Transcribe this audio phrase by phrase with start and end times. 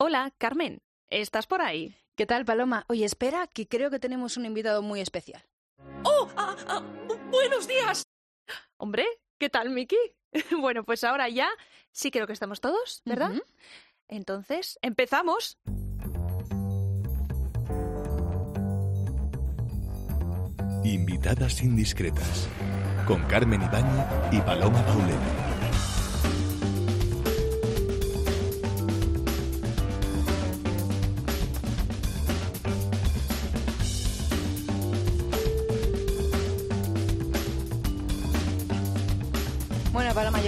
[0.00, 0.80] Hola, Carmen.
[1.10, 1.96] ¿Estás por ahí?
[2.14, 2.84] ¿Qué tal, Paloma?
[2.86, 5.42] Oye, espera, que creo que tenemos un invitado muy especial.
[6.04, 6.28] ¡Oh!
[6.36, 6.82] ah, ah,
[7.32, 8.04] ¡Buenos días!
[8.76, 9.04] Hombre,
[9.38, 9.98] ¿qué tal, Miki?
[10.60, 11.50] bueno, pues ahora ya
[11.90, 13.32] sí creo que estamos todos, ¿verdad?
[14.06, 15.58] Entonces, empezamos.
[20.84, 22.48] Invitadas indiscretas
[23.04, 25.57] con Carmen Ibáñez y Paloma Paulero.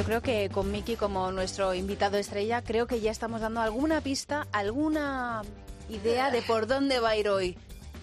[0.00, 4.00] Yo creo que con Miki como nuestro invitado estrella, creo que ya estamos dando alguna
[4.00, 5.42] pista, alguna
[5.90, 7.58] idea de por dónde va a ir hoy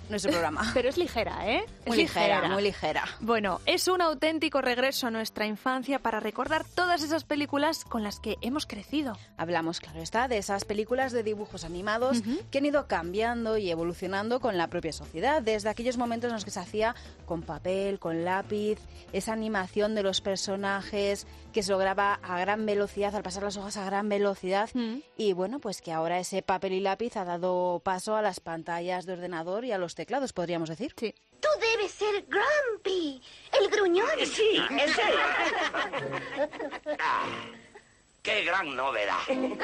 [0.09, 0.61] nuestro programa.
[0.73, 1.65] Pero es ligera, ¿eh?
[1.85, 3.03] Muy ligera, muy ligera.
[3.19, 8.19] Bueno, es un auténtico regreso a nuestra infancia para recordar todas esas películas con las
[8.19, 9.17] que hemos crecido.
[9.37, 14.39] Hablamos, claro está, de esas películas de dibujos animados que han ido cambiando y evolucionando
[14.39, 18.23] con la propia sociedad, desde aquellos momentos en los que se hacía con papel, con
[18.23, 18.79] lápiz,
[19.13, 21.27] esa animación de los personajes
[21.57, 24.97] que se lograba a gran velocidad, al pasar las hojas a gran velocidad, Mm.
[25.17, 29.07] y bueno, pues que ahora ese papel y lápiz ha dado paso a las pantallas
[29.07, 30.93] de ordenador y a los teclados, podríamos decir.
[30.99, 31.15] Sí.
[31.41, 33.19] Tú debes ser Grumpy,
[33.59, 34.07] el gruñón.
[34.23, 35.01] Sí, ese.
[38.21, 39.17] ¡Qué gran novedad!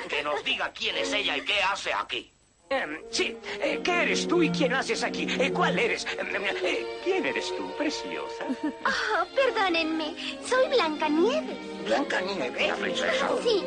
[0.10, 2.33] Que nos diga quién es ella y qué hace aquí.
[2.70, 5.28] Em, sí, eh, ¿qué eres tú y quién haces aquí?
[5.40, 6.08] Eh, ¿Cuál eres?
[6.18, 8.46] Em, em, eh, ¿Quién eres tú, preciosa?
[8.64, 11.58] Oh, perdónenme, soy Blancanieves.
[11.86, 13.30] Blanca Nieve, la princesa.
[13.44, 13.64] Sí,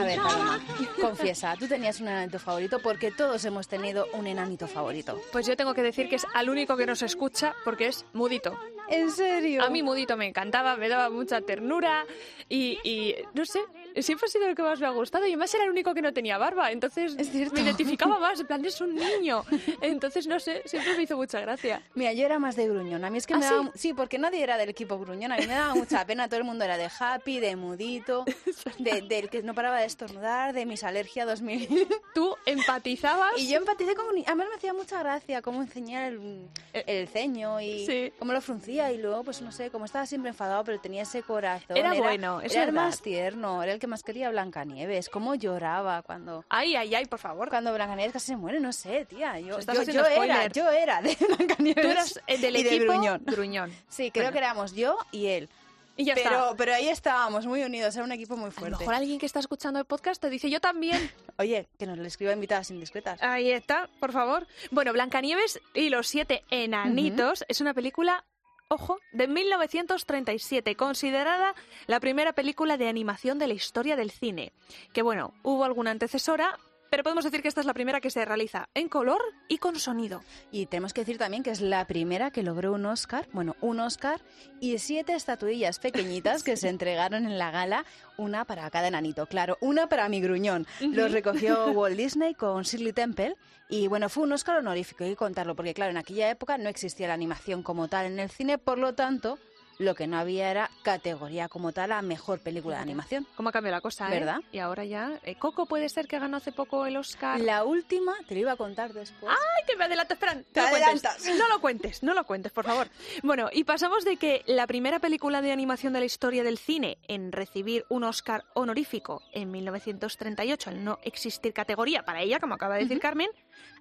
[0.00, 0.60] A ver, Paloma,
[1.00, 5.20] confiesa, tú tenías un enanito favorito porque todos hemos tenido un enanito favorito.
[5.32, 8.58] Pues yo tengo que decir que es al único que nos escucha porque es mudito.
[8.88, 9.64] ¿En serio?
[9.64, 12.04] A mí Mudito me encantaba, me daba mucha ternura
[12.48, 13.58] y, y, no sé,
[14.00, 16.02] siempre ha sido el que más me ha gustado y además era el único que
[16.02, 17.16] no tenía barba, entonces
[17.52, 19.44] me identificaba más, en plan es un niño,
[19.80, 21.82] entonces no sé, siempre me hizo mucha gracia.
[21.94, 23.04] Mira, yo era más de gruñón.
[23.04, 23.50] A mí es que ¿Ah, me sí?
[23.54, 23.70] daba...
[23.74, 25.32] Sí, porque nadie era del equipo gruñón.
[25.32, 26.28] A mí me daba mucha pena.
[26.28, 28.24] Todo el mundo era de Happy, de Mudito,
[28.78, 31.88] de- del que no paraba de estornudar, de mis alergias 2000.
[32.14, 34.06] Tú empatizabas y yo empaticé con...
[34.06, 38.12] un- Además me hacía mucha gracia cómo enseñar el, el ceño y Sí.
[38.18, 38.92] cómo lo fruncía.
[38.92, 41.76] Y luego, pues no sé, como estaba siempre enfadado, pero tenía ese corazón.
[41.76, 42.86] Era bueno, es Era el verdad.
[42.86, 43.62] más tierno.
[43.62, 45.08] Era el que más quería Blancanieves.
[45.08, 46.44] Cómo lloraba cuando...
[46.48, 47.48] Ay, ay, ay, por favor.
[47.48, 49.38] Cuando Blancanieves casi se muere, no sé, tía.
[49.40, 51.84] Yo, yo, yo era, yo era de Blancanieves.
[51.84, 53.22] Tú eras eh, del y de equipo Gruñón.
[53.24, 53.72] gruñón.
[53.88, 54.32] Sí, creo Bueno.
[54.32, 55.48] que éramos yo y él.
[55.96, 56.56] Y ya pero, está.
[56.56, 58.78] pero ahí estábamos, muy unidos, era un equipo muy A lo fuerte.
[58.78, 61.10] mejor alguien que está escuchando el podcast te dice yo también.
[61.38, 63.22] Oye, que nos le escriba invitadas indiscretas.
[63.22, 64.46] Ahí está, por favor.
[64.70, 68.24] Bueno, Blancanieves y los siete enanitos es una película,
[68.68, 71.54] ojo, de 1937, considerada
[71.86, 74.52] la primera película de animación de la historia del cine.
[74.92, 76.58] Que bueno, hubo alguna antecesora,
[76.90, 79.78] pero podemos decir que esta es la primera que se realiza en color y con
[79.78, 80.22] sonido.
[80.50, 83.80] Y tenemos que decir también que es la primera que logró un Oscar, bueno, un
[83.80, 84.20] Oscar
[84.60, 87.84] y siete estatuillas pequeñitas que se entregaron en la gala,
[88.16, 90.66] una para cada enanito, claro, una para mi gruñón.
[90.80, 93.36] Los recogió Walt Disney con Shirley Temple
[93.68, 96.68] y bueno, fue un Oscar honorífico, hay que contarlo, porque claro, en aquella época no
[96.68, 99.38] existía la animación como tal en el cine, por lo tanto,
[99.78, 103.26] lo que no había era categoría como tal a mejor película de animación.
[103.36, 104.18] ¿Cómo ha cambiado la cosa, eh?
[104.18, 104.40] ¿Verdad?
[104.52, 105.18] Y ahora ya...
[105.24, 107.40] eh, Coco puede ser que ganó hace poco el Oscar.
[107.40, 109.30] La última, te lo iba a contar después.
[109.32, 110.14] ¡Ay, que me adelanto!
[110.14, 110.86] Espera, no Te lo cuentes.
[111.04, 111.26] adelantas.
[111.38, 112.88] No lo cuentes, no lo cuentes, por favor.
[113.22, 116.98] Bueno, y pasamos de que la primera película de animación de la historia del cine
[117.08, 122.76] en recibir un Oscar honorífico en 1938, al no existir categoría para ella, como acaba
[122.76, 123.28] de decir Carmen,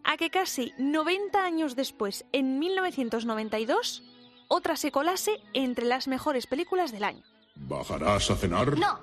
[0.03, 4.03] a que casi 90 años después, en 1992,
[4.47, 7.23] otra se colase entre las mejores películas del año.
[7.55, 8.77] ¿Bajarás a cenar?
[8.77, 8.99] no.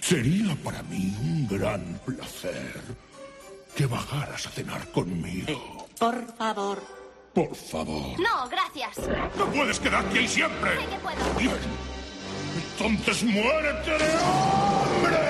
[0.00, 2.82] Sería para mí un gran placer
[3.76, 5.86] que bajaras a cenar conmigo.
[5.98, 6.82] Por favor.
[7.34, 8.18] Por favor.
[8.18, 8.96] No, gracias.
[9.36, 10.70] ¡No puedes quedarte ahí siempre!
[10.80, 11.34] Sí que puedo.
[11.38, 11.56] Bien.
[12.80, 15.25] Entonces muérete de hambre.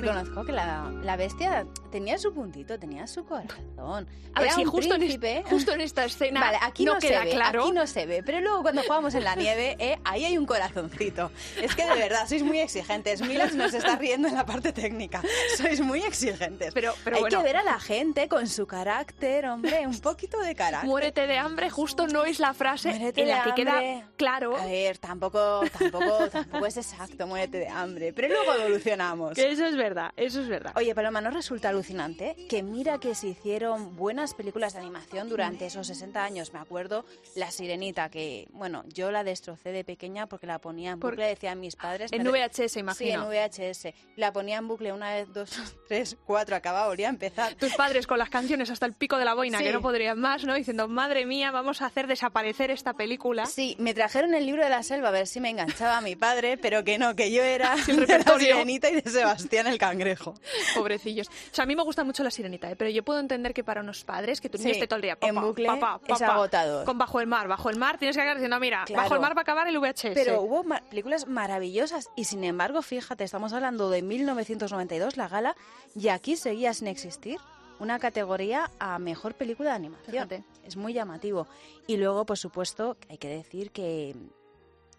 [0.00, 4.06] Reconozco que la, la bestia tenía su puntito, tenía su corazón.
[4.34, 5.44] a ver Era si un justo en, es- príncipe.
[5.48, 7.62] justo en esta escena Vale, aquí no, no, queda se ve, claro.
[7.62, 10.46] aquí no se ve, pero luego cuando jugamos en la nieve, eh, ahí hay un
[10.46, 11.30] corazoncito.
[11.60, 13.20] Es que de verdad, sois muy exigentes.
[13.22, 15.22] Milas nos está riendo en la parte técnica.
[15.56, 16.74] Sois muy exigentes.
[16.74, 17.38] Pero- pero hay bueno.
[17.38, 20.88] que ver a la gente con su carácter, hombre, un poquito de carácter.
[20.88, 24.04] Muérete de hambre, justo no es la frase Muérete en la que queda hambre.
[24.16, 28.12] claro A ver, tampoco, tampoco, tampoco es exacto, muérete de hambre.
[28.12, 29.34] Pero luego evolucionamos.
[29.34, 29.85] que eso es verdad,
[30.16, 30.72] eso es verdad.
[30.76, 35.66] Oye, Paloma, ¿no resulta alucinante que mira que se hicieron buenas películas de animación durante
[35.66, 36.52] esos 60 años?
[36.52, 37.04] Me acuerdo
[37.34, 41.60] La Sirenita, que, bueno, yo la destrocé de pequeña porque la ponía en bucle, decían
[41.60, 42.12] mis padres.
[42.12, 43.30] En VHS, Sí, imagino.
[43.32, 43.88] en VHS.
[44.16, 45.50] La ponía en bucle una vez, dos,
[45.88, 47.54] tres, cuatro, acababa, volvía a empezar.
[47.54, 49.64] Tus padres con las canciones hasta el pico de la boina, Sí.
[49.64, 50.54] que no podrían más, ¿no?
[50.54, 53.46] Diciendo, madre mía, vamos a hacer desaparecer esta película.
[53.46, 56.16] Sí, me trajeron el libro de la selva a ver si me enganchaba a mi
[56.16, 58.54] padre, pero que no, que yo era de la repertorio.
[58.54, 60.34] sirenita y de Sebastián el cangrejo.
[60.74, 61.28] Pobrecillos.
[61.28, 62.76] O sea, a mí me gusta mucho la sirenita, ¿eh?
[62.76, 65.02] pero yo puedo entender que para unos padres que tu niño Sí, esté todo el
[65.02, 66.84] día en papá, bucle papá, es agotador.
[66.84, 69.02] Con Bajo el Mar, Bajo el Mar, tienes que acabar diciendo, mira, Claro.
[69.02, 70.14] Bajo el Mar va a acabar el VHS.
[70.14, 75.56] Pero hubo ma- películas maravillosas y sin embargo, fíjate, estamos hablando de 1992, la gala,
[75.94, 77.38] y aquí seguía sin existir
[77.78, 80.10] una categoría a mejor película de animación.
[80.12, 80.44] Fíjate.
[80.64, 81.46] Es muy llamativo.
[81.86, 84.14] Y luego, por supuesto, hay que decir que,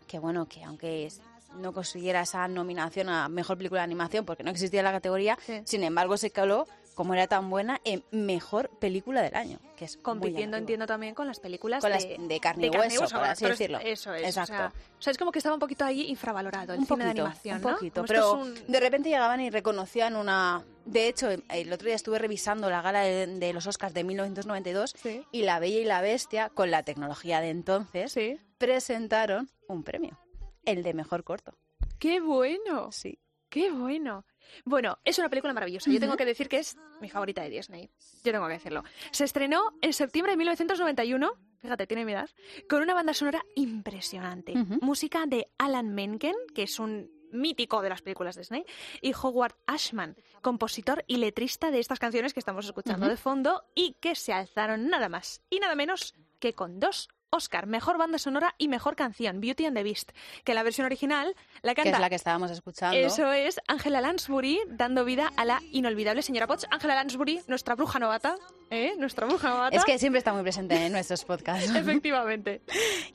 [0.07, 1.21] que bueno, que aunque es-
[1.57, 5.61] no consiguiera esa nominación a mejor película de animación porque no existía la categoría, Sí.
[5.65, 9.97] sin embargo se coló como era tan buena en mejor película del año, que es
[9.97, 13.45] Compitiendo, entiendo también con las películas Con de, las de carne y hueso, por así
[13.45, 13.77] es- decirlo.
[13.83, 14.23] Eso es.
[14.23, 14.53] Exacto.
[14.53, 17.03] O sea, o sea, es como que estaba un poquito ahí infravalorado el un cine
[17.03, 20.63] poquito, de animación, un poquito, Como pero un- de repente llegaban y reconocían una...
[20.85, 24.95] De hecho, el otro día estuve revisando la gala de, de los Oscars de 1992
[24.99, 25.23] Sí.
[25.31, 28.39] y La Bella y la Bestia, con la tecnología de entonces, Sí.
[28.57, 30.17] presentaron un premio,
[30.67, 31.57] el de mejor corto.
[31.97, 32.91] ¡Qué bueno!
[32.91, 33.19] Sí.
[33.49, 34.25] ¡Qué bueno!
[34.65, 35.89] Bueno, es una película maravillosa.
[35.89, 37.89] Yo tengo que decir que es mi favorita de Disney.
[38.23, 38.83] Yo tengo que decirlo.
[39.11, 42.29] Se estrenó en septiembre de 1991, fíjate, tiene mi edad,
[42.69, 44.53] con una banda sonora impresionante.
[44.81, 48.65] Música de Alan Menken, que es un mítico de las películas Disney,
[49.01, 53.93] y Howard Ashman, compositor y letrista de estas canciones que estamos escuchando de fondo y
[53.93, 58.55] que se alzaron nada más y nada menos que con dos Oscar, mejor banda sonora
[58.57, 60.11] y mejor canción, Beauty and the Beast,
[60.45, 62.97] que la versión original la Que canta es la que estábamos escuchando.
[62.97, 66.67] eso es Angela Lansbury dando vida a la inolvidable señora Potts.
[66.71, 68.37] Angela Lansbury, nuestra bruja novata,
[68.69, 68.93] ¿eh?
[68.97, 69.75] Nuestra bruja novata.
[69.75, 71.69] Es que siempre está muy presente en nuestros podcasts.
[71.75, 72.61] Efectivamente.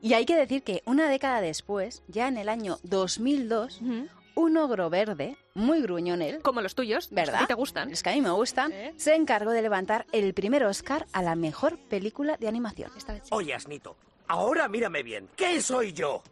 [0.02, 3.80] Y hay que decir que una década después, ya en el año 2002,
[4.34, 7.36] un ogro verde, muy gruñón él, Como los tuyos, ¿verdad?
[7.36, 7.90] ¿A ti te gustan?
[7.90, 8.94] Los que a mí me gustan, ¿Eh?
[8.96, 12.90] se encargó de levantar el primer Oscar a la mejor película de animación.
[12.96, 13.28] Esta vez sí.
[13.32, 13.96] Oye, Asnito,
[14.28, 15.28] ahora mírame bien.
[15.36, 16.22] ¿Qué soy yo?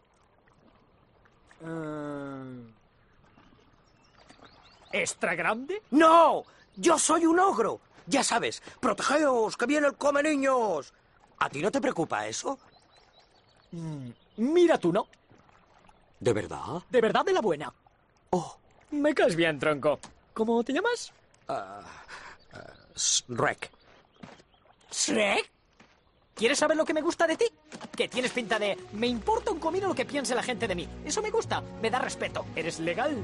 [4.93, 5.83] ¿Extra grande?
[5.91, 6.45] ¡No!
[6.77, 7.81] ¡Yo soy un ogro!
[8.07, 10.93] Ya sabes, protegeos, que viene el come niños.
[11.39, 12.59] ¿A ti no te preocupa eso?
[14.37, 15.07] Mira tú, ¿no?
[16.19, 16.83] ¿De verdad?
[16.91, 17.73] De verdad de la buena.
[18.33, 18.57] Oh,
[18.93, 19.99] Me caes bien, tronco.
[20.35, 21.13] ¿Cómo te llamas?
[22.95, 23.71] Shrek.
[24.93, 25.51] ¿Shrek?
[26.37, 27.47] ¿Quieres saber lo que me gusta de ti?
[27.97, 28.79] Que tienes pinta de...
[28.93, 30.89] Me importa un comino lo que piense la gente de mí.
[31.05, 31.61] Eso me gusta.
[31.83, 32.47] Me da respeto.
[32.55, 33.17] ¿Eres legal?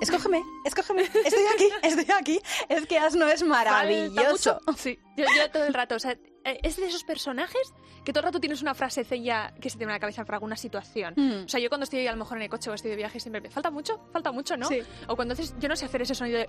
[0.00, 1.02] Escógeme, escógeme.
[1.02, 2.40] Estoy aquí, estoy aquí.
[2.68, 4.60] Es que Asno es Falta maravilloso.
[4.66, 4.78] mucho.
[4.78, 7.74] Sí, yo, yo todo el rato, o sea, eh, es de esos personajes
[8.04, 10.36] que todo el rato tienes una frasecilla que se te viene a la cabeza para
[10.36, 11.14] alguna situación.
[11.16, 11.44] Mm.
[11.44, 13.20] O sea, yo cuando estoy a lo mejor en el coche o estoy de viaje
[13.20, 14.66] siempre me falta mucho, falta mucho, ¿no?
[14.66, 14.80] Sí.
[15.06, 16.48] O cuando haces, yo no sé hacer ese sonido de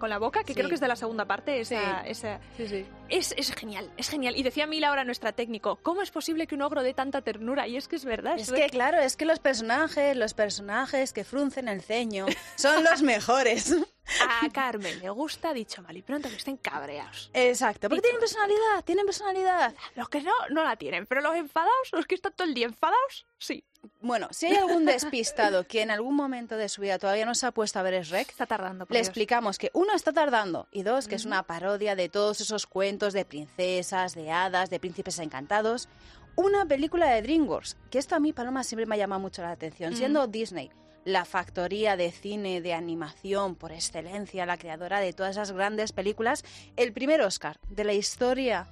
[0.00, 0.54] con la boca, que Sí.
[0.54, 2.10] creo que es de la segunda parte, esa, Sí.
[2.10, 2.86] esa- Sí.
[3.08, 4.36] Es, es genial, es genial.
[4.36, 7.68] Y decía Mila ahora, nuestra técnico, ¿cómo es posible que un ogro dé tanta ternura?
[7.68, 8.38] Y es que es verdad.
[8.38, 12.26] Es Shrek- que, claro, es que los personajes, los personajes que fruncen el ceño
[12.56, 13.74] son los mejores.
[14.42, 17.30] A Carmen le gusta, dicho mal y pronto, que estén cabreados.
[17.32, 19.74] Exacto, porque tienen personalidad, tienen personalidad.
[19.94, 22.66] Los que no, no la tienen, pero los enfadados, los que están todo el día
[22.66, 23.62] enfadados, sí.
[24.02, 27.46] Bueno, si hay algún despistado que en algún momento de su vida todavía no se
[27.46, 28.86] ha puesto a ver Shrek, Está tardando.
[28.86, 29.08] por le Dios.
[29.08, 33.12] explicamos que uno está tardando y dos que es una parodia de todos esos cuentos
[33.12, 35.88] de princesas, de hadas, de príncipes encantados.
[36.36, 39.50] Una película de DreamWorks, que esto a mí, Paloma, siempre me ha llamado mucho la
[39.50, 39.94] atención.
[39.96, 40.70] Siendo Disney
[41.06, 46.44] la factoría de cine, de animación por excelencia, la creadora de todas esas grandes películas,
[46.76, 48.68] el primer Oscar de la historia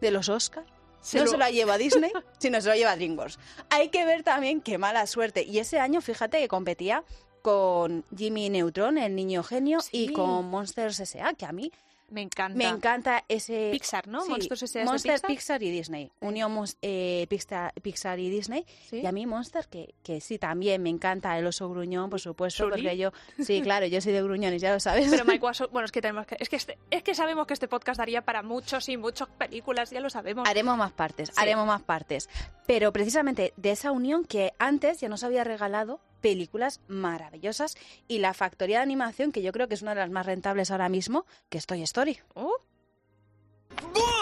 [0.00, 0.66] de los Oscars
[1.00, 3.38] Se no lo- se lo lleva Disney, sino se lo lleva DreamWorks.
[3.70, 5.42] Hay que ver también qué mala suerte.
[5.44, 7.04] Y ese año, fíjate que competía
[7.42, 10.04] con Jimmy Neutron, el niño genio, Sí.
[10.10, 11.72] y con Monsters S.A., que a mí
[12.10, 12.56] Me encanta.
[12.56, 13.68] me encanta ese...
[13.72, 14.22] Pixar, ¿no?
[14.22, 14.84] Sí, Monsters S.A.
[14.84, 15.28] Monster, Pixar.
[15.28, 16.10] Pixar y Disney.
[16.20, 18.64] Unión eh, Pixar, Pixar y Disney.
[18.88, 19.00] Sí.
[19.00, 22.68] Y a mí Monster, que, que sí, también me encanta el oso gruñón, por supuesto,
[22.70, 23.12] porque yo...
[23.38, 25.08] Sí, claro, yo soy de gruñones, ya lo sabes.
[25.10, 27.54] Pero Mike Waso- bueno, es que tenemos que, es que este- es que sabemos que
[27.54, 30.48] este podcast daría para muchos y muchas películas, ya lo sabemos.
[30.48, 31.34] Haremos más partes, Sí.
[31.36, 32.28] haremos más partes.
[32.66, 38.34] Pero precisamente de esa unión que antes ya nos había regalado películas maravillosas y la
[38.34, 41.26] factoría de animación, que yo creo que es una de las más rentables ahora mismo,
[41.48, 42.18] que es Toy Story.
[42.34, 42.50] Uh,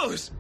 [0.07, 0.33] ¡Bus!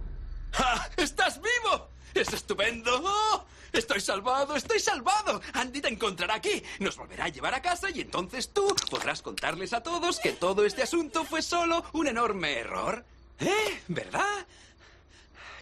[0.52, 0.90] ¡Ja!
[0.96, 1.88] ¡Estás vivo!
[2.14, 3.02] ¡Es estupendo!
[3.04, 3.44] ¡Oh!
[3.72, 5.40] Estoy salvado, estoy salvado.
[5.52, 6.62] Andy te encontrará aquí.
[6.78, 10.64] Nos volverá a llevar a casa y entonces tú podrás contarles a todos que todo
[10.64, 13.04] este asunto fue solo un enorme error.
[13.38, 13.82] ¿Eh?
[13.88, 14.46] ¿Verdad?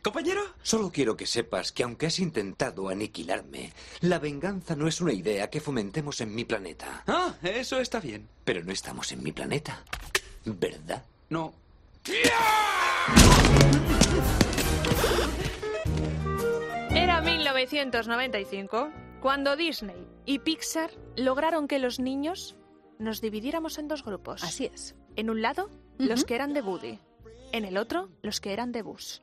[0.05, 0.43] ¿Compañero?
[0.63, 5.49] Solo quiero que sepas que aunque has intentado aniquilarme, la venganza no es una idea
[5.49, 7.03] que fomentemos en mi planeta.
[7.07, 8.29] Ah, eso está bien.
[8.45, 9.83] Pero no estamos en mi planeta,
[10.45, 11.03] ¿verdad?
[11.31, 11.55] No.
[16.91, 18.91] Era 1995
[19.23, 22.57] cuando Disney y Pixar lograron que los niños
[22.99, 24.45] nos dividiéramos en dos grupos.
[24.45, 24.97] Así es.
[25.17, 26.99] En un lado, los que eran de Woody.
[27.55, 29.23] En el otro, los que eran de Bus.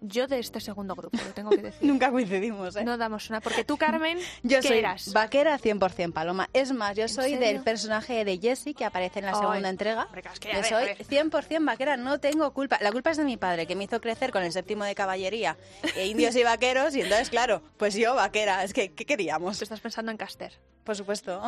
[0.00, 1.78] Yo de este segundo grupo, lo tengo que decir.
[1.88, 2.82] Nunca coincidimos, ¿eh?
[2.82, 5.12] No damos una, porque tú, Carmen, Yo ¿qué soy eras?
[5.12, 6.50] vaquera 100% paloma.
[6.52, 7.46] Es más, yo soy serio?
[7.46, 10.08] del personaje de Jessie que aparece en la Ay, segunda entrega.
[10.12, 10.98] yo soy a ver.
[11.06, 12.78] 100% vaquera, no tengo culpa.
[12.80, 15.56] La culpa es de mi padre, que me hizo crecer con el séptimo de caballería,
[15.94, 18.64] e indios y vaqueros, y entonces, claro, pues yo vaquera.
[18.64, 19.56] Es que, ¿qué queríamos?
[19.56, 20.58] Tú estás pensando en Caster.
[20.88, 21.42] Por supuesto.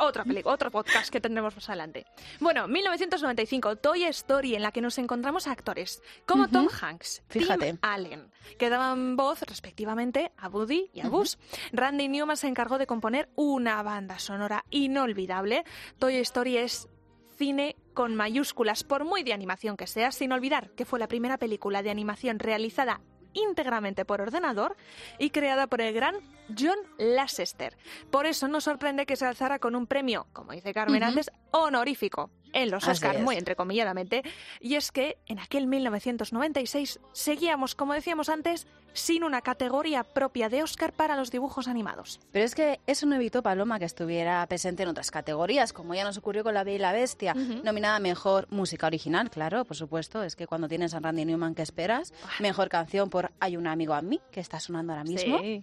[0.00, 2.06] Otra película, otro podcast que tendremos más adelante.
[2.40, 6.48] Bueno, 1995, Toy Story, en la que nos encontramos actores como.
[6.48, 7.66] Tom Hanks, Fíjate.
[7.66, 11.38] Tim Allen, que daban voz respectivamente a Woody y a Buzz.
[11.70, 15.62] Randy Newman se encargó de componer una banda sonora inolvidable.
[16.00, 16.88] Toy Story es
[17.36, 21.38] cine con mayúsculas, por muy de animación que sea, sin olvidar que fue la primera
[21.38, 23.02] película de animación realizada
[23.46, 24.76] íntegramente por ordenador
[25.18, 26.16] y creada por el gran
[26.58, 27.76] John Lasseter.
[28.10, 32.30] Por eso nos sorprende que se alzara con un premio, como dice Carmen antes, honorífico
[32.52, 34.22] en los Oscars, muy entrecomilladamente.
[34.60, 40.62] Y es que en aquel 1996 seguíamos, como decíamos antes, sin una categoría propia de
[40.62, 42.20] Oscar para los dibujos animados.
[42.32, 46.04] Pero es que eso no evitó Paloma que estuviera presente en otras categorías, como ya
[46.04, 50.22] nos ocurrió con La Bella y la Bestia, nominada Mejor Música Original, claro, por supuesto,
[50.22, 52.12] es que cuando tienes a Randy Newman, ¿qué esperas?
[52.40, 55.38] Mejor Canción por Hay un amigo a mí, que está sonando ahora mismo.
[55.38, 55.62] Sí.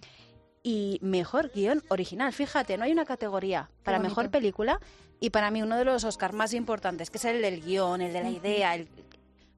[0.62, 4.16] Y Mejor Guión Original, fíjate, no hay una categoría para bonito.
[4.16, 4.80] Mejor Película
[5.20, 8.12] y para mí uno de los Oscars más importantes, que es el del guion, el
[8.12, 8.88] de la idea, el...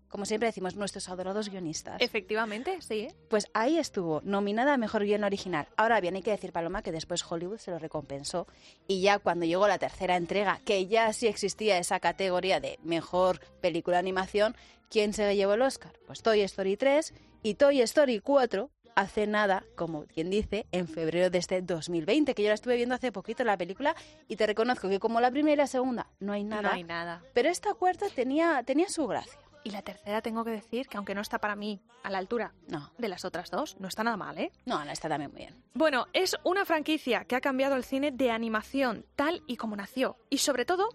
[0.08, 2.00] Como siempre decimos, nuestros adorados guionistas.
[2.00, 3.00] Efectivamente, sí.
[3.00, 3.14] ¿eh?
[3.28, 5.68] Pues ahí estuvo, nominada a Mejor Guión Original.
[5.76, 8.46] Ahora bien, hay que decir, Paloma, que después Hollywood se lo recompensó.
[8.86, 13.40] Y ya cuando llegó la tercera entrega, que ya sí existía esa categoría de Mejor
[13.60, 14.56] Película de Animación,
[14.90, 15.92] ¿quién se llevó el Oscar?
[16.06, 17.12] Pues Toy Story 3
[17.42, 22.42] y Toy Story 4 hace nada, como quien dice, en febrero de este 2020, que
[22.42, 23.94] yo la estuve viendo hace poquito la película
[24.26, 26.82] y te reconozco que como la primera y la segunda no hay nada, No hay
[26.82, 27.22] nada.
[27.32, 29.38] pero esta cuarta tenía, tenía su gracia.
[29.64, 32.54] Y la tercera tengo que decir que aunque no está para mí a la altura
[32.68, 34.50] No, de las otras dos, no está nada mal, ¿eh?
[34.64, 35.62] no, no, está también muy bien.
[35.74, 40.16] Bueno, es una franquicia que ha cambiado el cine de animación tal y como nació.
[40.30, 40.88] Y sobre todo,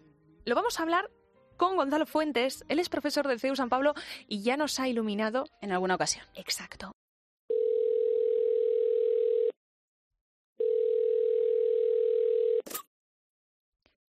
[0.46, 1.12] lo vamos a hablar
[1.58, 2.66] con Gonzalo Fuentes.
[2.68, 3.94] Él es profesor del CEU San Pablo
[4.28, 5.46] y ya nos ha iluminado.
[5.62, 6.26] En alguna ocasión.
[6.36, 6.92] Exacto.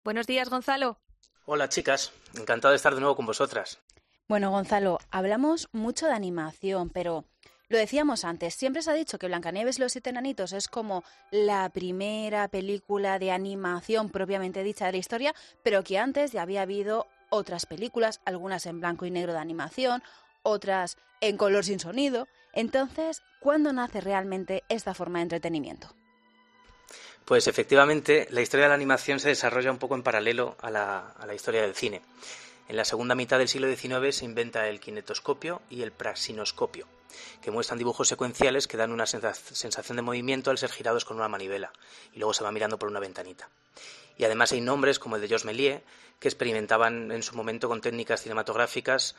[0.04, 0.98] Buenos días, Gonzalo.
[1.46, 3.80] Hola chicas, encantado de estar de nuevo con vosotras.
[4.28, 7.24] Bueno, Gonzalo, hablamos mucho de animación, pero
[7.68, 11.04] lo decíamos antes, siempre se ha dicho que Blancanieves y los siete enanitos es como
[11.30, 16.62] la primera película de animación propiamente dicha de la historia, pero que antes ya había
[16.62, 20.02] habido otras películas, algunas en blanco y negro de animación,
[20.42, 22.28] otras en color sin sonido.
[22.52, 25.94] Entonces, ¿cuándo nace realmente esta forma de entretenimiento?
[27.24, 31.08] Pues efectivamente, la historia de la animación se desarrolla un poco en paralelo a la,
[31.08, 32.02] a la historia del cine.
[32.72, 36.86] En la segunda mitad del siglo XIX se inventa el kinetoscopio y el praxinoscopio,
[37.42, 41.18] que muestran dibujos secuenciales que dan una sensa- sensación de movimiento al ser girados con
[41.18, 41.70] una manivela,
[42.14, 43.50] y luego se va mirando por una ventanita.
[44.16, 45.82] Y además hay nombres como el de Georges Méliès,
[46.18, 49.16] que experimentaban en su momento con técnicas cinematográficas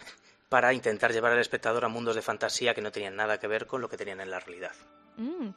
[0.50, 3.68] para intentar llevar al espectador a mundos de fantasía que no tenían nada que ver
[3.68, 4.72] con lo que tenían en la realidad.
[5.18, 5.50] Mm.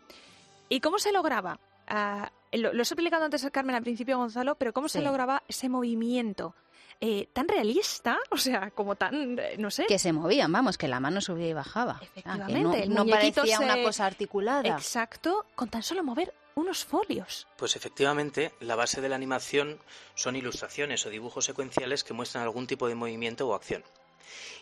[0.69, 1.59] ¿Y cómo se lograba?
[1.87, 5.71] Ah, lo, lo has explicado antes, Carmen, al principio, Gonzalo, pero ¿cómo se lograba ese
[5.71, 6.55] movimiento?
[7.01, 9.87] Eh, tan realista, o sea, como tan, eh, no sé.
[9.87, 12.01] Que se movían, vamos, que la mano subía y bajaba.
[12.01, 14.69] Que no, Efectivamente, no parecía una cosa articulada.
[14.69, 17.47] Exacto, con tan solo mover unos folios.
[17.57, 19.79] Pues efectivamente, la base de la animación
[20.15, 23.85] son ilustraciones o dibujos secuenciales que muestran algún tipo de movimiento o acción.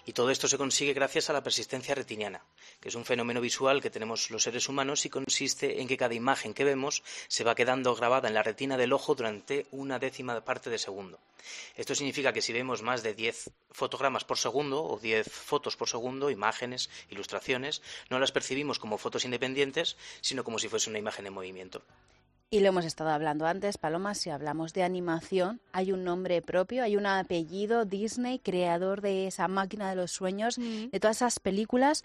[0.06, 2.44] Y todo esto se consigue gracias a la persistencia retiniana,
[2.80, 6.14] que es un fenómeno visual que tenemos los seres humanos y consiste en que cada
[6.14, 10.44] imagen que vemos se va quedando grabada en la retina del ojo durante una décima
[10.44, 11.18] parte de segundo.
[11.76, 15.88] Esto significa que si vemos más de 10 fotogramas por segundo o 10 fotos por
[15.88, 21.26] segundo, imágenes, ilustraciones, no las percibimos como fotos independientes, sino como si fuese una imagen
[21.26, 21.82] en movimiento.
[22.50, 26.84] Y lo hemos estado hablando antes, Paloma, si hablamos de animación, hay un nombre propio,
[26.84, 30.90] hay un apellido, Disney, creador de esa máquina de los sueños, Mm.
[30.90, 32.04] de todas esas películas.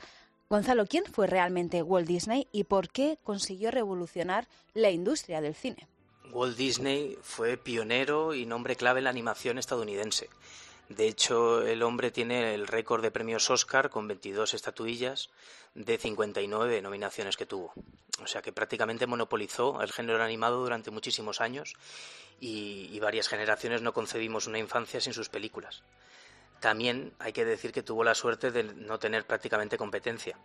[0.50, 5.88] Gonzalo, ¿quién fue realmente Walt Disney y por qué consiguió revolucionar la industria del cine?
[6.31, 10.29] Walt Disney fue pionero y nombre clave en la animación estadounidense.
[10.89, 15.29] De hecho, el hombre tiene el récord de premios Oscar con 22 estatuillas
[15.75, 17.74] de 59 nominaciones que tuvo.
[18.24, 21.75] O sea que prácticamente monopolizó el género animado durante muchísimos años
[22.39, 25.84] y, y varias generaciones no concebimos una infancia sin sus películas.
[26.60, 30.38] También hay que decir que tuvo la suerte de no tener prácticamente competencia.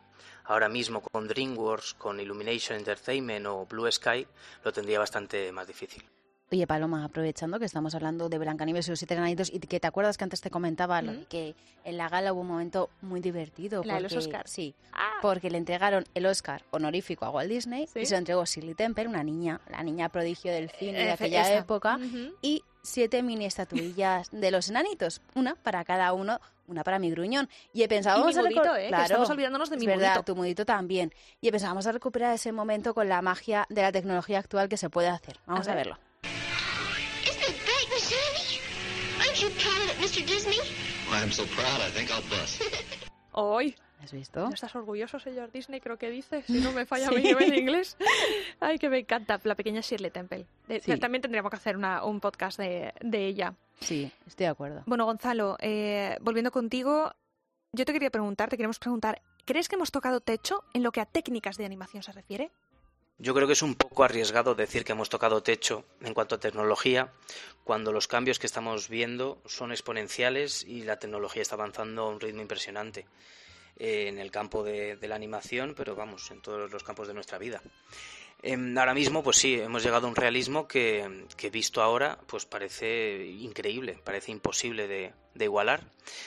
[0.45, 4.27] Ahora mismo con DreamWorks, con Illumination Entertainment o Blue Sky
[4.63, 6.05] lo tendría bastante más difícil.
[6.53, 9.87] Oye, Paloma, aprovechando que estamos hablando de Blancanieves y los siete enanitos y que te
[9.87, 13.83] acuerdas que antes te comentaba de que en la gala hubo un momento muy divertido.
[13.83, 14.51] La de los Oscars.
[14.51, 15.15] Sí, Ah.
[15.23, 18.01] porque le entregaron el Oscar honorífico a Walt Disney Sí.
[18.01, 21.13] y se lo entregó Shirley Temple, una niña, la niña prodigio del cine de Eh,
[21.13, 21.55] aquella esa.
[21.59, 21.99] época,
[22.43, 27.49] y siete mini estatuillas de los enanitos, una para cada uno, una para mi gruñón.
[27.73, 28.83] Y he pensado, Y vamos mi a recor- mudito, ¿eh?
[28.83, 30.23] Que Claro, estamos olvidándonos de es mi verdad, mudito.
[30.25, 31.13] tu mudito también.
[31.41, 34.89] Y vamos a recuperar ese momento con la magia de la tecnología actual que se
[34.91, 35.39] puede hacer.
[35.47, 35.87] Vamos a, ver.
[35.89, 35.99] verlo.
[39.35, 40.25] Aren't you proud of it, Mr.
[40.25, 40.57] Disney?
[41.11, 42.63] I'm so proud, I think I'll bust.
[43.35, 43.75] ¡Ay!
[44.01, 44.39] ¿Has visto?
[44.41, 45.81] ¿No estás orgulloso, señor Disney?
[45.81, 47.17] Creo que dice, si no me falla Sí.
[47.17, 47.97] mi nivel de inglés.
[48.61, 50.47] Ay, que me encanta, la pequeña Shirley Temple.
[50.69, 50.97] De- Sí.
[51.01, 53.55] También tendríamos que hacer una- un podcast de, de ella.
[53.81, 54.85] Sí, estoy de acuerdo.
[54.87, 57.11] Bueno, Gonzalo, eh, volviendo contigo,
[57.73, 61.01] yo te quería preguntar, te queremos preguntar, ¿crees que hemos tocado techo en lo que
[61.01, 62.53] a técnicas de animación se refiere?
[63.19, 66.41] Yo creo que es un poco arriesgado decir que hemos tocado techo en cuanto a
[66.41, 67.13] tecnología,
[67.63, 72.19] cuando los cambios que estamos viendo son exponenciales y la tecnología está avanzando a un
[72.19, 73.07] ritmo impresionante
[73.77, 77.39] eh, en el campo de, la animación, pero vamos, en todos los campos de nuestra
[77.39, 77.63] vida.
[78.43, 83.27] Em, ahora mismo, pues sí, hemos llegado a un realismo que, visto ahora, pues parece
[83.27, 85.85] increíble, parece imposible de, igualar,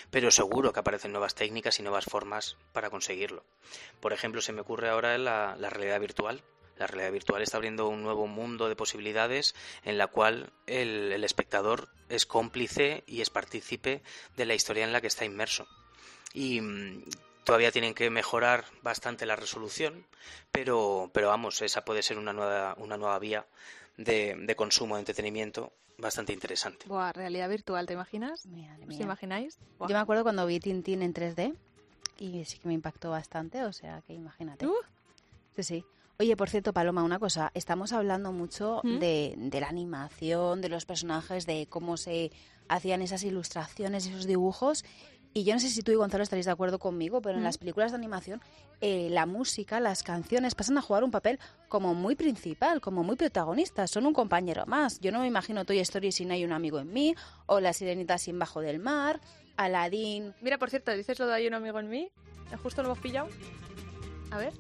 [0.10, 3.44] pero seguro que aparecen nuevas técnicas y nuevas formas para conseguirlo.
[4.00, 6.42] Por ejemplo, se me ocurre ahora la realidad virtual.
[6.80, 11.24] La realidad virtual está abriendo un nuevo mundo de posibilidades en la cual el, el
[11.24, 14.02] espectador es cómplice y es partícipe
[14.36, 15.68] de la historia en la que está inmerso.
[16.34, 17.04] Y mm,
[17.44, 20.06] todavía tienen que mejorar bastante la resolución,
[20.52, 23.46] pero, pero vamos, esa puede ser una nueva, una nueva vía
[23.96, 26.86] de, de consumo, de entretenimiento bastante interesante.
[26.88, 28.46] Buah, realidad virtual, ¿te imaginas?
[28.46, 29.02] Madre ¿Os mía.
[29.02, 29.58] imagináis?
[29.80, 29.88] Buah.
[29.90, 31.56] Yo me acuerdo cuando vi Tintín en 3D
[32.20, 34.68] y sí que me impactó bastante, o sea que imagínate.
[34.68, 34.76] Uh.
[35.56, 35.86] Sí, sí.
[36.20, 37.52] Oye, por cierto, Paloma, una cosa.
[37.54, 38.98] Estamos hablando mucho ¿Mm?
[38.98, 42.32] de, de la animación, de los personajes, de cómo se
[42.68, 44.84] hacían esas ilustraciones esos dibujos.
[45.36, 47.44] Y yo no sé si tú y Gonzalo estaréis de acuerdo conmigo, pero en ¿Mm?
[47.44, 48.42] las películas de animación
[48.82, 51.38] eh, la música, las canciones pasan a jugar un papel
[51.70, 53.86] como muy principal, como muy protagonista.
[53.86, 55.00] Son un compañero más.
[55.00, 57.14] Yo no me imagino Toy Story sin Hay un amigo en mí,
[57.46, 59.22] o La Sirenita sin Bajo del Mar,
[59.56, 60.34] Aladdin.
[60.42, 62.10] Mira, por cierto, dices lo de hay un amigo en mí.
[62.64, 63.28] Justo lo hemos pillado.
[64.32, 64.54] A ver.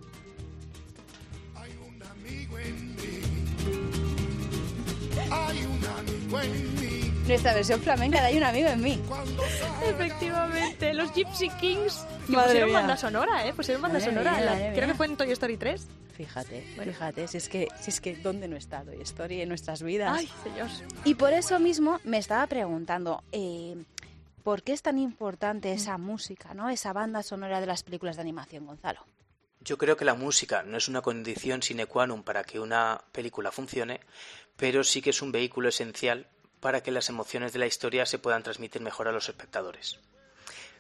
[7.28, 9.02] Nuestra versión flamenca de Hay un amigo en mí.
[9.86, 12.06] Efectivamente, los Gypsy Kings.
[12.26, 12.80] Que Madre pusieron mía.
[12.80, 13.54] banda sonora, ¿eh?
[13.54, 14.32] Pusieron banda Madre sonora.
[14.32, 14.88] mía, La- madre creo mía.
[14.88, 15.88] que fue en Toy Story 3.
[16.16, 19.84] Fíjate, fíjate, si es que, si es que ¿dónde no está Toy Story en nuestras
[19.84, 20.13] vidas?
[20.18, 20.68] Ay, señor.
[21.04, 23.76] Y por eso mismo me estaba preguntando, eh,
[24.44, 26.70] ¿por qué es tan importante esa música, no?
[26.70, 29.02] Esa banda sonora de las películas de animación, Gonzalo.
[29.67, 33.03] Yo creo que la música no es una condición sine qua non para que una
[33.12, 33.99] película funcione,
[34.56, 36.32] pero sí que es un vehículo esencial
[36.63, 39.99] para que las emociones de la historia se puedan transmitir mejor a los espectadores.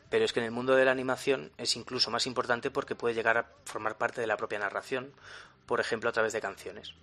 [0.07, 3.13] Pero es que en el mundo de la animación es incluso más importante porque puede
[3.13, 5.11] llegar a formar parte de la propia narración,
[5.65, 6.95] por ejemplo a través de canciones.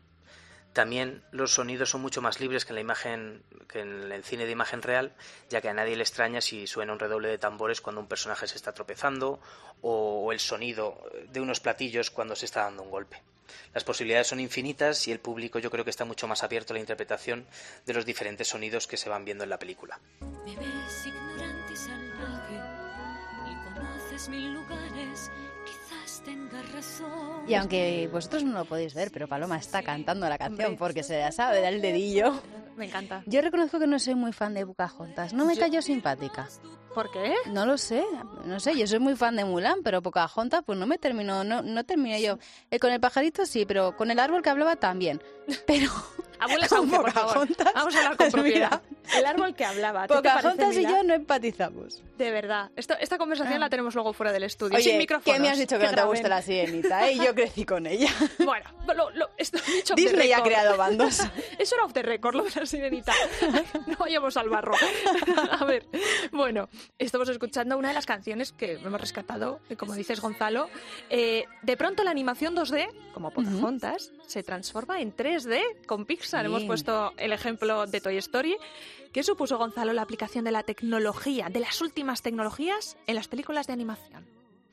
[0.74, 4.44] También los sonidos son mucho más libres que en la imagen, que en el cine
[4.44, 5.14] de imagen real,
[5.48, 8.48] ya que a nadie le extraña si suena un redoble de tambores cuando un personaje
[8.48, 9.40] se está tropezando
[9.82, 13.22] o, el sonido de unos platillos cuando se está dando un golpe.
[13.72, 16.74] Las posibilidades son infinitas y el público yo creo que está mucho más abierto a
[16.74, 17.46] la interpretación
[17.86, 20.00] de los diferentes sonidos que se van viendo en la película.
[27.46, 31.18] Y aunque vosotros no lo podéis ver, pero Paloma está cantando la canción porque se
[31.18, 32.40] la sabe, da el dedillo.
[32.76, 33.22] Me encanta.
[33.26, 36.48] Yo reconozco que no soy muy fan de Pocahontas, no me cayó simpática.
[36.94, 37.34] ¿Por qué?
[37.46, 38.04] No lo sé,
[38.44, 41.60] no sé, yo soy muy fan de Mulan, pero Pocahontas pues no me terminó, no,
[41.60, 42.38] no terminé yo.
[42.70, 45.20] Eh, con el pajarito sí, pero con el árbol que hablaba también.
[45.66, 45.90] Pero
[46.38, 47.48] Abuela con Sauce, por favor.
[47.74, 48.82] Vamos a hablar con Pues mira, propiedad.
[49.16, 50.04] El árbol que hablaba.
[50.04, 52.02] ¿a ti te parece, Pocahontas y yo no empatizamos.
[52.16, 52.70] De verdad.
[52.76, 54.74] Esto- esta conversación la tenemos luego fuera del estudio.
[54.74, 54.78] Ah.
[54.78, 55.36] Oye, sin micrófonos.
[55.36, 57.08] ¿qué me has dicho que, no te gusta la sirenita?
[57.08, 57.16] ¿eh?
[57.16, 58.10] Yo crecí con ella.
[58.44, 58.64] Bueno,
[58.94, 61.20] lo, lo, esto lo he dicho Disney ha creado bandos.
[61.58, 63.12] Eso era off the record, lo de la sirenita.
[63.86, 64.74] No vayamos al barro.
[65.50, 65.86] A ver,
[66.32, 70.68] bueno, estamos escuchando una de las canciones que hemos rescatado, que como dices Gonzalo.
[71.10, 76.42] eh, de pronto la animación 2D, como Pocahontas, se transforma en 3D con Pixar.
[76.42, 76.46] Sí.
[76.46, 78.56] Hemos puesto el ejemplo de Toy Story.
[79.12, 83.66] ¿Qué supuso, Gonzalo, la aplicación de la tecnología, de las últimas tecnologías, en las películas
[83.66, 84.26] de animación?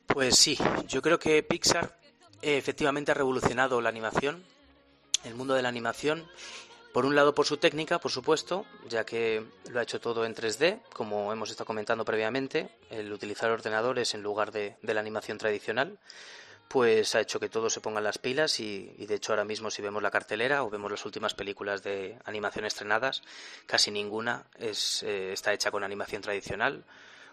[0.06, 0.58] Pues sí,
[0.88, 1.96] yo creo que Pixar
[2.42, 4.42] eh, efectivamente ha revolucionado la animación,
[5.24, 6.26] el mundo de la animación.
[6.92, 10.34] Por un lado por su técnica, por supuesto, ya que lo ha hecho todo en
[10.34, 15.38] 3D, como hemos estado comentando previamente, el utilizar ordenadores en lugar de, de la animación
[15.38, 15.98] tradicional,
[16.72, 19.70] pues ha hecho que todos se pongan las pilas y, y de hecho ahora mismo
[19.70, 23.20] si vemos la cartelera o vemos las últimas películas de animación estrenadas,
[23.66, 26.82] casi ninguna es, eh, está hecha con animación tradicional.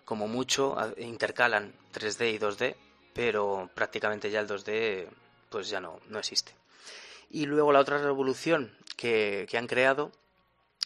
[0.04, 2.76] Como mucho intercalan 3D y 2D,
[3.14, 5.08] pero prácticamente ya el 2D
[5.50, 6.54] pues ya no, no existe.
[7.30, 10.12] Y luego la otra revolución que, que han creado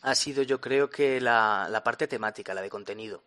[0.04, 3.24] ha sido yo creo que la, la parte temática, la de contenido.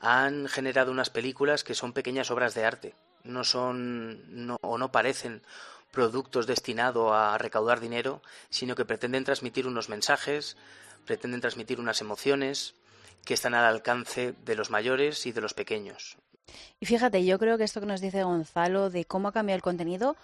[0.00, 5.42] Han generado unas películas que son pequeñas obras de arte, no son o no parecen
[5.90, 10.56] productos destinados a recaudar dinero, sino que pretenden transmitir unos mensajes,
[11.06, 12.74] pretenden transmitir unas emociones
[13.24, 16.16] que están al alcance de los mayores y de los pequeños.
[16.80, 19.62] Y fíjate, yo creo que esto que nos dice Gonzalo de cómo ha cambiado el
[19.62, 20.16] contenido,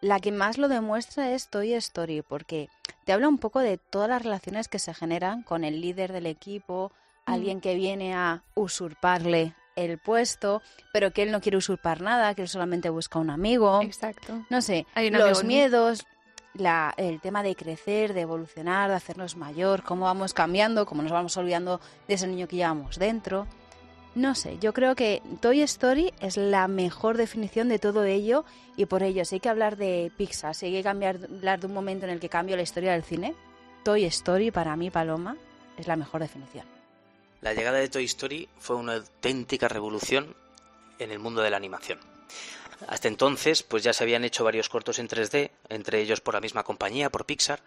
[0.00, 2.68] la que más lo demuestra es Toy Story, porque
[3.04, 6.26] te habla un poco de todas las relaciones que se generan con el líder del
[6.26, 6.92] equipo,
[7.26, 12.42] alguien que viene a usurparle el puesto, pero que él no quiere usurpar nada, que
[12.42, 13.80] él solamente busca un amigo.
[13.82, 14.44] Exacto.
[14.50, 16.04] No sé, los miedos,
[16.54, 21.12] la, el tema de crecer, de evolucionar, de hacernos mayor, cómo vamos cambiando, cómo nos
[21.12, 23.46] vamos olvidando de ese niño que llevamos dentro.
[24.14, 28.44] No sé, yo creo que Toy Story es la mejor definición de todo ello
[28.76, 31.66] y por ello, si hay que hablar de Pixar, si hay que cambiar, hablar de
[31.66, 33.34] un momento en el que cambia la historia del cine,
[33.84, 35.38] Toy Story para mí, Paloma,
[35.78, 36.66] es la mejor definición.
[37.42, 40.36] La llegada de Toy Story fue una auténtica revolución
[41.00, 41.98] en el mundo de la animación.
[42.86, 46.40] Hasta entonces, pues ya se habían hecho varios cortos en 3D, entre ellos por la
[46.40, 47.60] misma compañía, por Pixar,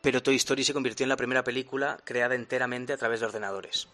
[0.00, 3.88] pero Toy Story se convirtió en la primera película creada enteramente a través de ordenadores.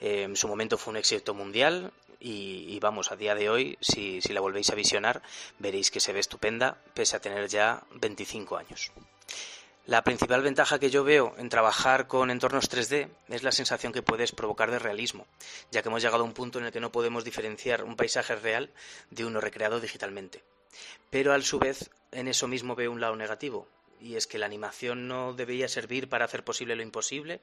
[0.00, 3.78] Eh, en su momento fue un éxito mundial y, y vamos, a día de hoy,
[3.80, 5.22] si, si la volvéis a visionar,
[5.58, 8.92] veréis que se ve estupenda, pese a tener ya 25 años.
[9.88, 14.02] La principal ventaja que yo veo en trabajar con entornos 3D es la sensación que
[14.02, 15.26] puedes provocar de realismo,
[15.70, 18.36] ya que hemos llegado a un punto en el que no podemos diferenciar un paisaje
[18.36, 18.70] real
[19.08, 20.44] de uno recreado digitalmente.
[21.08, 23.66] Pero a su vez, en eso mismo veo un lado negativo,
[23.98, 27.40] y es que la animación no debería servir para hacer posible lo imposible,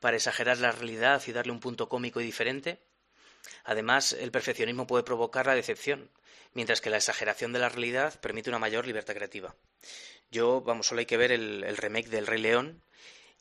[0.00, 2.78] para exagerar la realidad y darle un punto cómico y diferente.
[3.64, 6.08] Además, el perfeccionismo puede provocar la decepción,
[6.54, 9.54] mientras que la exageración de la realidad permite una mayor libertad creativa.
[10.30, 12.82] Yo, vamos, solo hay que ver el, el remake del Rey León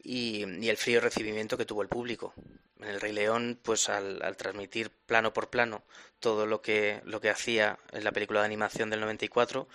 [0.03, 2.33] y, y el frío recibimiento que tuvo el público.
[2.79, 5.83] En el Rey León, pues al, al transmitir plano por plano
[6.19, 9.67] todo lo que, lo que hacía en la película de animación del 94,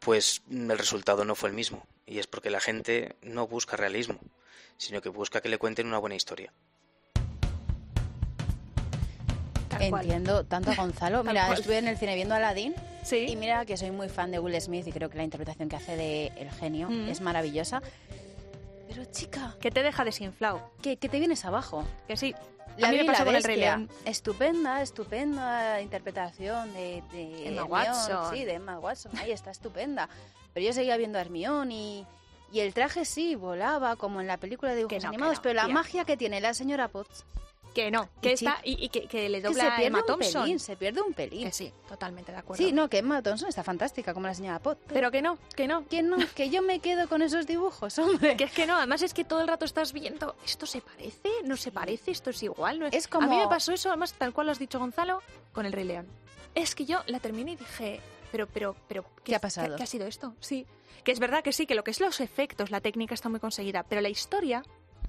[0.00, 1.86] pues el resultado no fue el mismo.
[2.06, 4.18] Y es porque la gente no busca realismo,
[4.76, 6.52] sino que busca que le cuenten una buena historia.
[9.78, 11.22] Entiendo tanto a Gonzalo.
[11.22, 12.74] Mira, estuve en el cine viendo Aladdin
[13.06, 13.26] Sí.
[13.28, 15.76] y mira que soy muy fan de Will Smith y creo que la interpretación que
[15.76, 17.08] hace de El genio Mm.
[17.08, 17.80] es maravillosa.
[18.88, 20.70] Pero chica, Que te deja desinflado.
[20.82, 21.84] que, que te vienes abajo.
[22.08, 22.34] Que sí.
[22.78, 23.56] La a mí me la con el Rey.
[23.56, 23.88] León.
[24.04, 28.34] Estupenda, estupenda interpretación de, de Emma Hermione, Watson.
[28.34, 29.12] Sí, de Emma Watson.
[29.18, 30.08] Ahí está, estupenda.
[30.52, 32.06] Pero yo seguía viendo a Hermione y,
[32.52, 35.54] y el traje sí volaba como en la película de dibujos no, animados, no, pero
[35.54, 35.74] la tía.
[35.74, 37.24] magia que tiene la señora Potts
[37.76, 39.98] Que no, que Y está y, y que, que le que dobla se pierde Emma
[40.00, 40.42] un Thompson.
[40.44, 41.44] pelín, se pierde un pelín.
[41.44, 42.64] Que sí, totalmente de acuerdo.
[42.64, 44.80] Sí, no, que Emma Thompson está fantástica como la señora Potts.
[44.88, 45.86] Pero que no, que no.
[45.86, 48.34] que no, que yo me quedo con esos dibujos, hombre.
[48.38, 51.28] Que es que no, además es que todo el rato estás viendo, ¿esto se parece?
[51.44, 52.12] ¿No se parece?
[52.12, 52.78] ¿Esto es igual?
[52.80, 52.94] ¿No es...
[52.94, 55.20] Es como- A mí me pasó eso, además, tal cual lo has dicho Gonzalo,
[55.52, 56.06] con el Rey León.
[56.54, 58.00] Es que yo la terminé y dije,
[58.32, 59.04] pero, pero, pero...
[59.22, 59.76] ¿Qué ha pasado?
[59.76, 60.34] ¿Qué, ha sido esto?
[60.40, 60.64] Sí.
[61.04, 63.38] Que es verdad que sí, que lo que es los efectos, la técnica está muy
[63.38, 64.62] conseguida, pero la historia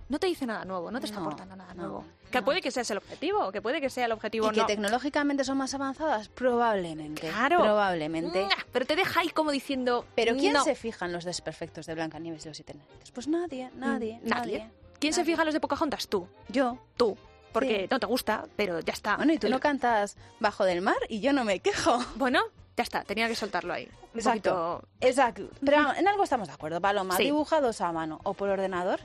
[0.09, 2.05] no te dice nada nuevo, no te está No, aportando nada no, nuevo.
[2.31, 2.45] Que no.
[2.45, 4.65] puede que sea ese el objetivo, que puede que sea el objetivo ¿Y que no.
[4.65, 6.29] tecnológicamente son más avanzadas?
[6.29, 7.29] Probablemente.
[7.29, 7.61] Claro.
[7.61, 8.47] Probablemente.
[8.71, 10.05] Pero te deja ahí como diciendo...
[10.15, 10.63] Pero ¿quién no.
[10.63, 12.75] se fija en los desperfectos de Blancanieves y los siete?
[13.13, 14.57] Pues nadie, nadie, Mm, nadie.
[14.59, 14.71] nadie.
[14.99, 16.07] ¿Quién se fija en los de Pocahontas?
[16.07, 16.27] Tú.
[16.49, 16.77] Yo.
[16.97, 17.17] Tú.
[17.53, 17.87] Porque Sí.
[17.89, 19.15] no te gusta, pero ya está.
[19.17, 21.97] Bueno, y tú El- no cantas Bajo del Mar y yo no me quejo.
[22.15, 22.41] Bueno,
[22.75, 23.89] ya está, tenía que soltarlo ahí.
[24.13, 24.81] Un Exacto.
[24.91, 25.49] poquito- Exacto.
[25.63, 27.15] Pero en algo estamos de acuerdo, Paloma.
[27.17, 27.23] Sí.
[27.23, 28.99] Dibujados a mano o por ordenador,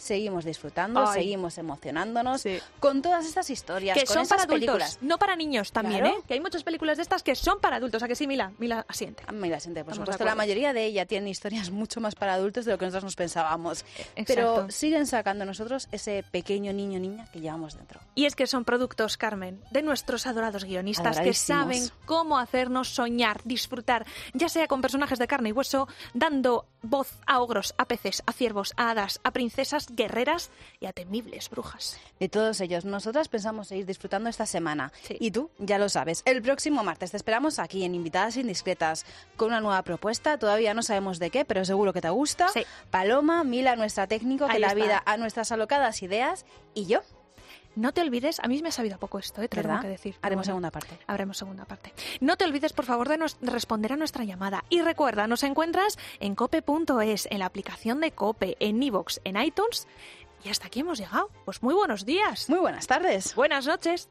[0.00, 1.20] seguimos disfrutando, Ay.
[1.22, 2.42] seguimos emocionándonos
[2.78, 4.98] con todas estas historias, Que con son para adultos, películas.
[5.02, 6.18] no para niños también, Claro.
[6.18, 6.22] ¿eh?
[6.26, 8.02] Que hay muchas películas de estas que son para adultos.
[8.02, 8.52] ¿A que sí, Mila?
[8.58, 9.22] Mila asiente.
[9.32, 12.34] Mira, siente, por Estamos de supuesto, la mayoría de ellas tienen historias mucho más para
[12.34, 13.84] adultos de lo que nosotros nos pensábamos.
[14.16, 14.24] Exacto.
[14.26, 18.00] Pero siguen sacando nosotros ese pequeño niño niña que llevamos dentro.
[18.14, 23.40] Y es que son productos, Carmen, de nuestros adorados guionistas que saben cómo hacernos soñar,
[23.44, 28.22] disfrutar, ya sea con personajes de carne y hueso, dando voz a ogros, a peces,
[28.26, 30.50] a ciervos, a hadas, a princesas guerreras
[30.80, 31.98] y a temibles brujas.
[32.18, 34.92] De todos ellos, nosotras pensamos seguir disfrutando esta semana.
[35.08, 39.04] Y tú, ya lo sabes, el próximo martes te esperamos aquí en Invitadas Indiscretas
[39.36, 40.38] con una nueva propuesta.
[40.38, 42.48] Todavía no sabemos de qué, pero seguro que te gusta.
[42.90, 44.74] Paloma, Mila, nuestra técnico, que Ahí está.
[44.74, 46.44] vida a nuestras alocadas ideas.
[46.74, 47.00] Y yo.
[47.76, 49.48] No te olvides, a mí me ha sabido a poco esto, ¿eh?
[49.48, 50.16] tengo que decir.
[50.22, 50.98] Haremos Bueno, segunda parte.
[51.06, 51.92] Haremos segunda parte.
[52.20, 54.64] No te olvides, por favor, de, nos- de responder a nuestra llamada.
[54.68, 59.86] Y recuerda, nos encuentras en cope.es, en la aplicación de Cope, en iVoox, en iTunes.
[60.44, 61.30] Y hasta aquí hemos llegado.
[61.44, 62.48] Pues muy buenos días.
[62.48, 63.34] Muy buenas tardes.
[63.34, 64.08] Buenas noches.